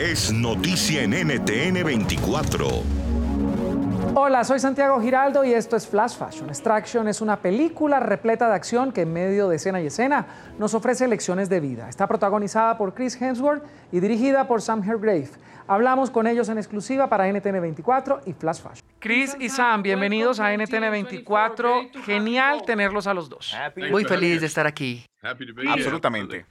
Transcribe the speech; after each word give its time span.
es 0.00 0.32
noticia 0.32 1.02
en 1.02 1.10
NTN 1.10 1.84
24. 1.84 2.68
Hola, 4.14 4.44
soy 4.44 4.58
Santiago 4.58 4.98
Giraldo 4.98 5.44
y 5.44 5.52
esto 5.52 5.76
es 5.76 5.86
Flash 5.86 6.16
Fashion. 6.16 6.48
Extraction 6.48 7.06
es 7.06 7.20
una 7.20 7.36
película 7.36 8.00
repleta 8.00 8.48
de 8.48 8.54
acción 8.54 8.92
que 8.92 9.02
en 9.02 9.12
medio 9.12 9.50
de 9.50 9.56
escena 9.56 9.78
y 9.82 9.86
escena 9.86 10.26
nos 10.58 10.72
ofrece 10.72 11.06
lecciones 11.06 11.50
de 11.50 11.60
vida. 11.60 11.86
Está 11.90 12.06
protagonizada 12.06 12.78
por 12.78 12.94
Chris 12.94 13.20
Hemsworth 13.20 13.62
y 13.92 14.00
dirigida 14.00 14.48
por 14.48 14.62
Sam 14.62 14.82
Hergrave. 14.88 15.28
Hablamos 15.68 16.10
con 16.10 16.26
ellos 16.26 16.48
en 16.48 16.56
exclusiva 16.56 17.08
para 17.10 17.30
NTN 17.30 17.60
24 17.60 18.22
y 18.24 18.32
Flash 18.32 18.62
Fashion. 18.62 18.86
Chris 19.00 19.36
y 19.38 19.50
Sam, 19.50 19.82
bienvenidos 19.82 20.40
a 20.40 20.56
NTN 20.56 20.90
24. 20.90 21.90
Genial 22.06 22.62
tenerlos 22.64 23.06
a 23.06 23.12
los 23.12 23.28
dos. 23.28 23.54
Muy 23.90 24.06
feliz 24.06 24.40
de 24.40 24.46
estar 24.46 24.66
aquí. 24.66 25.04
Absolutamente. 25.22 26.46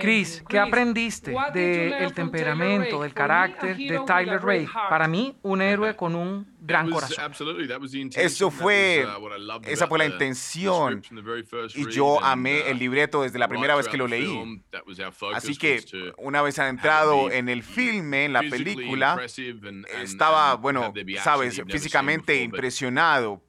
Chris, 0.00 0.42
¿qué 0.48 0.58
aprendiste 0.58 1.34
del 1.52 2.12
temperamento, 2.14 3.02
del 3.02 3.12
carácter 3.14 3.76
de 3.76 4.00
Tyler 4.06 4.42
Rake? 4.42 4.68
Para 4.88 5.08
mí, 5.08 5.36
un 5.42 5.60
héroe 5.62 5.94
con 5.96 6.14
un 6.14 6.46
gran 6.60 6.90
corazón. 6.90 7.32
Eso 8.14 8.50
fue, 8.50 9.06
esa 9.64 9.86
fue 9.86 9.98
la 9.98 10.06
intención. 10.06 11.02
Y 11.74 11.90
yo 11.90 12.22
amé 12.22 12.70
el 12.70 12.78
libreto 12.78 13.22
desde 13.22 13.38
la 13.38 13.48
primera 13.48 13.76
vez 13.76 13.88
que 13.88 13.96
lo 13.96 14.06
leí. 14.06 14.62
Así 15.34 15.56
que 15.56 15.82
una 16.18 16.42
vez 16.42 16.58
entrado 16.58 17.30
en 17.30 17.48
el 17.48 17.62
filme, 17.62 18.24
en 18.24 18.32
la 18.32 18.40
película, 18.40 19.20
estaba, 20.02 20.54
bueno, 20.54 20.92
sabes, 21.22 21.60
físicamente 21.66 22.42
impresionado 22.42 23.42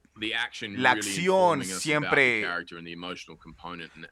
la 0.76 0.90
acción 0.92 1.64
siempre 1.64 2.46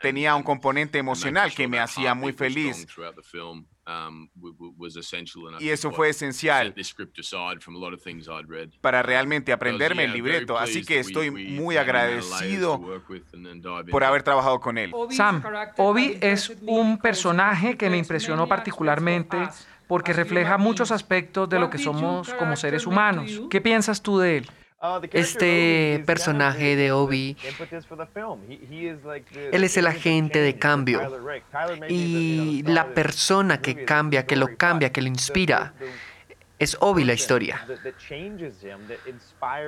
tenía 0.01 0.35
un 0.35 0.43
componente 0.43 0.99
emocional 0.99 1.55
que 1.55 1.69
me 1.69 1.79
hacía 1.79 2.15
muy 2.15 2.33
feliz. 2.33 2.87
Y 5.61 5.69
eso 5.69 5.93
fue 5.93 6.09
esencial 6.09 6.75
para 8.81 9.03
realmente 9.03 9.53
aprenderme 9.53 10.05
el 10.05 10.13
libreto. 10.13 10.59
Así 10.59 10.85
que 10.85 11.01
estoy 11.01 11.31
muy 11.31 11.77
agradecido 11.77 13.03
por 13.91 14.05
haber 14.05 14.23
trabajado 14.23 14.61
con 14.61 14.79
él. 14.79 14.93
Sam, 15.11 15.43
Obi 15.77 16.19
es 16.21 16.53
un 16.63 16.99
personaje 16.99 17.77
que 17.77 17.91
me 17.91 17.99
impresionó 17.99 18.47
particularmente 18.47 19.37
porque 19.87 20.13
refleja 20.13 20.57
muchos 20.57 20.91
aspectos 20.91 21.49
de 21.49 21.59
lo 21.59 21.69
que 21.69 21.79
somos 21.79 22.33
como 22.35 22.57
seres 22.57 22.87
humanos. 22.87 23.43
¿Qué 23.51 23.61
piensas 23.61 24.03
tú 24.03 24.19
de 24.19 24.39
él? 24.39 24.51
Este 25.13 26.03
personaje 26.07 26.77
de 26.77 26.93
Obi, 26.93 27.37
él 29.53 29.65
es 29.65 29.77
el 29.77 29.87
agente 29.87 30.41
de 30.41 30.59
cambio 30.59 31.01
y 31.89 32.63
la 32.67 32.89
persona 32.89 33.61
que 33.61 33.85
cambia, 33.85 34.27
que 34.27 34.37
lo 34.37 34.57
cambia, 34.57 34.91
que 34.91 35.01
lo 35.01 35.09
inspira. 35.09 35.75
Es 36.59 36.77
Obi 36.81 37.05
la 37.05 37.15
historia. 37.15 37.67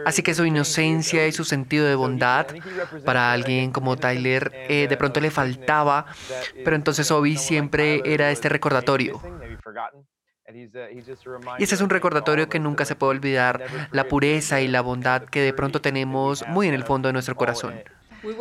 Así 0.04 0.22
que 0.22 0.34
su 0.34 0.44
inocencia 0.44 1.26
y 1.26 1.32
su 1.32 1.44
sentido 1.44 1.86
de 1.86 1.94
bondad 1.94 2.46
para 3.04 3.32
alguien 3.32 3.72
como 3.72 3.96
Tyler 3.96 4.52
eh, 4.68 4.86
de 4.88 4.96
pronto 4.96 5.20
le 5.20 5.30
faltaba, 5.30 6.06
pero 6.64 6.76
entonces 6.76 7.10
Obi 7.10 7.36
siempre 7.36 8.02
era 8.04 8.30
este 8.30 8.48
recordatorio. 8.48 9.20
Y 11.58 11.62
ese 11.62 11.74
es 11.74 11.80
un 11.80 11.90
recordatorio 11.90 12.48
que 12.48 12.60
nunca 12.60 12.84
se 12.84 12.94
puede 12.94 13.10
olvidar, 13.10 13.64
la 13.90 14.06
pureza 14.06 14.60
y 14.60 14.68
la 14.68 14.80
bondad 14.80 15.24
que 15.24 15.40
de 15.40 15.52
pronto 15.52 15.80
tenemos 15.80 16.46
muy 16.46 16.68
en 16.68 16.74
el 16.74 16.84
fondo 16.84 17.08
de 17.08 17.12
nuestro 17.12 17.34
corazón. 17.34 17.74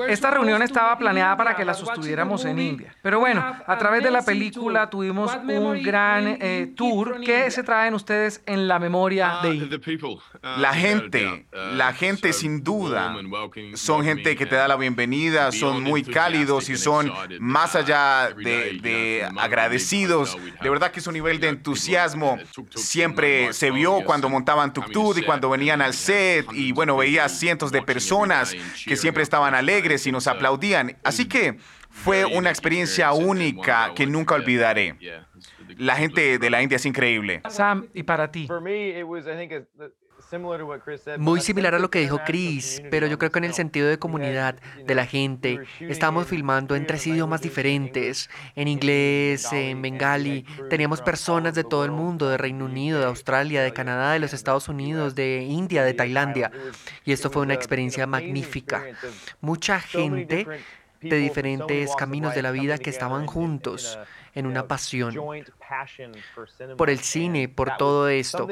Esta 0.07 0.31
reunión 0.31 0.61
estaba 0.61 0.97
planeada 0.97 1.37
para 1.37 1.55
que 1.55 1.65
la 1.65 1.73
sostuviéramos 1.73 2.45
en 2.45 2.59
India. 2.59 2.95
Pero 3.01 3.19
bueno, 3.19 3.43
a 3.65 3.77
través 3.77 4.03
de 4.03 4.11
la 4.11 4.21
película 4.21 4.89
tuvimos 4.89 5.35
un 5.35 5.81
gran 5.83 6.37
eh, 6.39 6.73
tour. 6.75 7.19
¿Qué 7.21 7.49
se 7.51 7.63
traen 7.63 7.93
ustedes 7.93 8.41
en 8.45 8.67
la 8.67 8.79
memoria 8.79 9.39
de 9.43 9.55
India? 9.55 9.79
La 10.57 10.73
gente, 10.73 11.45
la 11.73 11.93
gente 11.93 12.33
sin 12.33 12.63
duda, 12.63 13.15
son 13.73 14.03
gente 14.03 14.35
que 14.35 14.45
te 14.45 14.55
da 14.55 14.67
la 14.67 14.75
bienvenida, 14.75 15.51
son 15.51 15.83
muy 15.83 16.03
cálidos 16.03 16.69
y 16.69 16.77
son 16.77 17.11
más 17.39 17.75
allá 17.75 18.29
de, 18.35 19.27
agradecidos. 19.37 20.37
De 20.61 20.69
verdad 20.69 20.91
que 20.91 20.99
es 20.99 21.07
un 21.07 21.13
nivel 21.13 21.39
de 21.39 21.49
entusiasmo. 21.49 22.37
Siempre 22.75 23.53
se 23.53 23.71
vio 23.71 24.01
cuando 24.03 24.29
montaban 24.29 24.73
tuk-tuk 24.73 25.19
y 25.19 25.23
cuando 25.23 25.49
venían 25.49 25.81
al 25.81 25.93
set 25.93 26.47
y 26.53 26.71
bueno, 26.71 26.97
veía 26.97 27.29
cientos 27.29 27.71
de 27.71 27.81
personas 27.81 28.55
que 28.85 28.95
siempre 28.95 29.23
estaban 29.23 29.53
alegres 29.53 29.74
y 30.05 30.11
nos 30.11 30.27
aplaudían. 30.27 30.97
Así 31.03 31.27
que 31.27 31.57
fue 31.89 32.25
una 32.25 32.49
experiencia 32.49 33.11
única 33.13 33.93
que 33.95 34.05
nunca 34.05 34.35
olvidaré. 34.35 34.97
La 35.77 35.95
gente 35.95 36.37
de 36.37 36.49
la 36.49 36.61
India 36.61 36.77
es 36.77 36.85
increíble. 36.85 37.41
Sam, 37.49 37.87
¿y 37.93 38.03
para 38.03 38.31
ti? 38.31 38.47
Muy 41.17 41.41
similar 41.41 41.75
a 41.75 41.79
lo 41.79 41.89
que 41.89 41.99
dijo 41.99 42.19
Chris, 42.25 42.81
pero 42.89 43.07
yo 43.07 43.17
creo 43.17 43.31
que 43.31 43.39
en 43.39 43.45
el 43.45 43.53
sentido 43.53 43.87
de 43.87 43.99
comunidad 43.99 44.55
de 44.85 44.95
la 44.95 45.05
gente, 45.05 45.59
estamos 45.79 46.27
filmando 46.27 46.75
en 46.75 46.85
tres 46.87 47.05
idiomas 47.07 47.41
diferentes, 47.41 48.29
en 48.55 48.67
inglés, 48.67 49.51
en 49.51 49.81
bengali, 49.81 50.45
teníamos 50.69 51.01
personas 51.01 51.55
de 51.55 51.63
todo 51.63 51.85
el 51.85 51.91
mundo, 51.91 52.29
de 52.29 52.37
Reino 52.37 52.65
Unido, 52.65 52.99
de 52.99 53.05
Australia, 53.05 53.61
de 53.61 53.73
Canadá, 53.73 54.13
de 54.13 54.19
los 54.19 54.33
Estados 54.33 54.67
Unidos, 54.67 55.15
de 55.15 55.43
India, 55.43 55.83
de 55.83 55.93
Tailandia, 55.93 56.51
y 57.03 57.11
esto 57.11 57.29
fue 57.29 57.41
una 57.41 57.53
experiencia 57.53 58.07
magnífica. 58.07 58.83
Mucha 59.41 59.79
gente 59.79 60.47
de 61.01 61.17
diferentes 61.17 61.95
caminos 61.95 62.33
de 62.35 62.41
la 62.41 62.51
vida 62.51 62.77
que 62.77 62.89
estaban 62.89 63.25
juntos 63.25 63.97
en 64.33 64.45
una 64.45 64.67
pasión 64.67 65.15
por 66.77 66.89
el 66.89 66.99
cine, 66.99 67.47
por 67.47 67.77
todo 67.77 68.09
esto. 68.09 68.47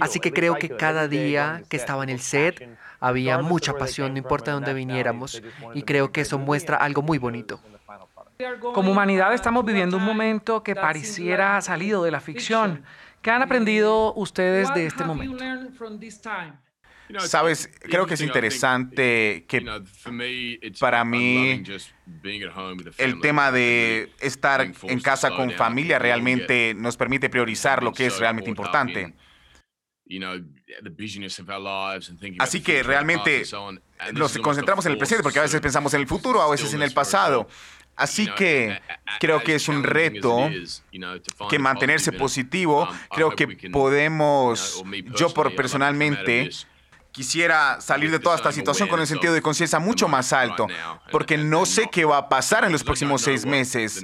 Así 0.00 0.20
que 0.20 0.32
creo 0.32 0.56
que 0.56 0.70
cada 0.70 1.08
día 1.08 1.62
que 1.68 1.76
estaba 1.76 2.04
en 2.04 2.10
el 2.10 2.20
set 2.20 2.68
había 3.00 3.38
mucha 3.38 3.74
pasión, 3.74 4.12
no 4.12 4.18
importa 4.18 4.52
de 4.52 4.54
dónde 4.54 4.74
viniéramos, 4.74 5.42
y 5.74 5.82
creo 5.82 6.12
que 6.12 6.22
eso 6.22 6.38
muestra 6.38 6.76
algo 6.76 7.02
muy 7.02 7.18
bonito. 7.18 7.60
Como 8.60 8.92
humanidad 8.92 9.32
estamos 9.32 9.64
viviendo 9.64 9.96
un 9.96 10.04
momento 10.04 10.62
que 10.62 10.74
pareciera 10.74 11.60
salido 11.60 12.04
de 12.04 12.10
la 12.10 12.20
ficción. 12.20 12.84
¿Qué 13.22 13.30
han 13.30 13.42
aprendido 13.42 14.14
ustedes 14.14 14.72
de 14.74 14.86
este 14.86 15.04
momento? 15.04 15.42
Sabes, 17.18 17.70
creo 17.80 18.06
que 18.06 18.14
es 18.14 18.20
interesante 18.20 19.44
que 19.48 19.64
para 20.80 21.04
mí 21.04 21.62
el 22.98 23.20
tema 23.20 23.52
de 23.52 24.12
estar 24.20 24.60
en 24.60 25.00
casa 25.00 25.30
con 25.30 25.50
familia 25.52 25.98
realmente 25.98 26.74
nos 26.74 26.96
permite 26.96 27.30
priorizar 27.30 27.82
lo 27.82 27.92
que 27.92 28.06
es 28.06 28.18
realmente 28.18 28.50
importante. 28.50 29.14
Así 32.38 32.60
que 32.60 32.82
realmente 32.82 33.42
nos 34.12 34.38
concentramos 34.38 34.86
en 34.86 34.92
el 34.92 34.98
presente 34.98 35.22
porque 35.22 35.38
a 35.38 35.42
veces 35.42 35.60
pensamos 35.60 35.94
en 35.94 36.00
el 36.00 36.06
futuro, 36.06 36.42
a 36.42 36.50
veces 36.50 36.72
en 36.74 36.82
el 36.82 36.92
pasado. 36.92 37.48
Así 37.96 38.28
que 38.36 38.78
creo 39.18 39.42
que 39.42 39.54
es 39.54 39.68
un 39.68 39.82
reto 39.82 40.50
que 41.48 41.58
mantenerse 41.58 42.12
positivo. 42.12 42.82
Um, 42.82 42.96
creo 43.10 43.30
que 43.30 43.70
podemos, 43.70 44.84
yo 45.16 45.32
por 45.32 45.54
personalmente, 45.56 46.50
quisiera 47.16 47.80
salir 47.80 48.10
de 48.10 48.18
toda 48.18 48.36
esta 48.36 48.52
situación 48.52 48.90
con 48.90 49.00
un 49.00 49.06
sentido 49.06 49.32
de 49.32 49.40
conciencia 49.40 49.78
mucho 49.78 50.06
más 50.06 50.34
alto, 50.34 50.66
porque 51.10 51.38
no 51.38 51.64
sé 51.64 51.88
qué 51.90 52.04
va 52.04 52.18
a 52.18 52.28
pasar 52.28 52.64
en 52.64 52.72
los 52.72 52.84
próximos 52.84 53.22
seis 53.22 53.46
meses. 53.46 54.02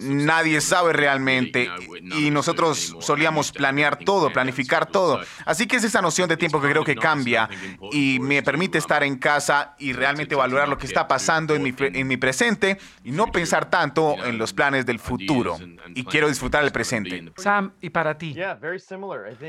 Nadie 0.00 0.60
sabe 0.60 0.92
realmente 0.92 1.70
y 2.02 2.30
nosotros 2.30 2.96
solíamos 2.98 3.52
planear 3.52 3.96
todo, 4.00 4.32
planificar 4.32 4.86
todo. 4.86 5.20
Así 5.44 5.68
que 5.68 5.76
es 5.76 5.84
esa 5.84 6.02
noción 6.02 6.28
de 6.28 6.36
tiempo 6.36 6.60
que 6.60 6.68
creo 6.68 6.82
que 6.82 6.96
cambia 6.96 7.48
y 7.92 8.18
me 8.18 8.42
permite 8.42 8.78
estar 8.78 9.04
en 9.04 9.18
casa 9.18 9.76
y 9.78 9.92
realmente 9.92 10.34
valorar 10.34 10.68
lo 10.68 10.78
que 10.78 10.86
está 10.88 11.06
pasando 11.06 11.54
en 11.54 11.62
mi, 11.62 11.72
en 11.78 12.08
mi 12.08 12.16
presente 12.16 12.78
y 13.04 13.12
no 13.12 13.30
pensar 13.30 13.70
tanto 13.70 14.16
en 14.24 14.36
los 14.36 14.52
planes 14.52 14.84
del 14.84 14.98
futuro. 14.98 15.58
Y 15.94 16.02
quiero 16.02 16.26
disfrutar 16.26 16.64
el 16.64 16.72
presente. 16.72 17.32
Sam, 17.36 17.70
¿y 17.80 17.90
para 17.90 18.18
ti? 18.18 18.34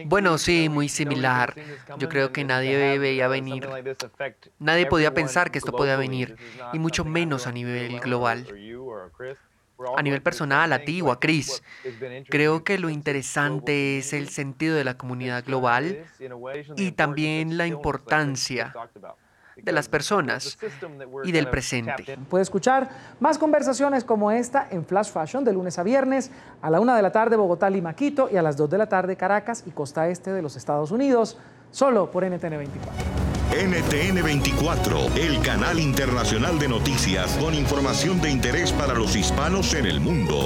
Bueno, 0.06 0.38
sí, 0.38 0.70
muy 0.70 0.90
similar. 0.90 1.56
Yo 1.98 2.08
creo 2.08 2.32
que 2.32 2.44
nadie 2.44 2.99
veía 3.00 3.28
venir. 3.28 3.68
Nadie 4.60 4.86
podía 4.86 5.14
pensar 5.14 5.52
que 5.52 5.58
esto 5.58 5.72
podía 5.72 5.96
venir, 5.96 6.36
y 6.74 6.80
mucho 6.80 7.06
menos 7.06 7.48
a 7.48 7.52
nivel 7.52 8.00
global. 8.00 8.46
A 9.96 10.02
nivel 10.02 10.22
personal, 10.22 10.74
a 10.74 10.80
ti 10.80 11.02
o 11.02 11.10
a 11.10 11.22
Chris, 11.22 11.64
creo 12.28 12.66
que 12.66 12.78
lo 12.78 12.90
interesante 12.90 13.98
es 13.98 14.12
el 14.12 14.28
sentido 14.28 14.76
de 14.76 14.84
la 14.84 14.98
comunidad 14.98 15.46
global 15.46 16.04
y 16.76 16.92
también 16.92 17.58
la 17.58 17.66
importancia 17.66 18.74
de 19.64 19.72
las 19.72 19.88
personas 19.90 20.58
y 21.24 21.32
del 21.32 21.50
presente. 21.50 22.18
Puede 22.30 22.44
escuchar 22.44 22.90
más 23.20 23.38
conversaciones 23.38 24.04
como 24.04 24.32
esta 24.32 24.68
en 24.70 24.86
Flash 24.86 25.12
Fashion 25.12 25.44
de 25.44 25.54
lunes 25.54 25.78
a 25.80 25.84
viernes 25.84 26.32
a 26.62 26.70
la 26.70 26.80
una 26.80 26.96
de 26.96 27.02
la 27.02 27.12
tarde 27.12 27.36
Bogotá, 27.36 27.70
Lima, 27.70 27.94
Quito 27.94 28.30
y 28.32 28.38
a 28.38 28.42
las 28.42 28.58
2 28.58 28.70
de 28.70 28.78
la 28.78 28.90
tarde 28.90 29.16
Caracas 29.16 29.64
y 29.66 29.72
costa 29.72 30.08
este 30.10 30.32
de 30.32 30.42
los 30.42 30.56
Estados 30.56 30.92
Unidos, 30.92 31.38
solo 31.72 32.10
por 32.12 32.24
NTN 32.24 32.58
24. 32.58 33.20
NTN 33.52 34.24
24, 34.24 35.08
el 35.16 35.42
canal 35.42 35.80
internacional 35.80 36.60
de 36.60 36.68
noticias 36.68 37.36
con 37.38 37.56
información 37.56 38.22
de 38.22 38.30
interés 38.30 38.72
para 38.72 38.94
los 38.94 39.16
hispanos 39.16 39.74
en 39.74 39.88
el 39.88 40.00
mundo. 40.00 40.40